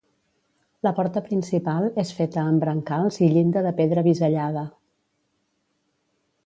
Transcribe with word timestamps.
La 0.85 0.93
porta 0.99 1.21
principal 1.27 1.85
és 2.05 2.13
feta 2.21 2.45
amb 2.53 2.65
brancals 2.65 3.21
i 3.27 3.31
llinda 3.35 3.65
de 3.67 3.75
pedra 3.83 4.05
bisellada. 4.09 4.69